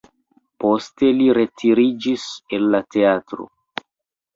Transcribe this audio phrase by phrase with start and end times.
[0.63, 2.27] Poste li retiriĝis
[2.59, 3.51] el la teatro.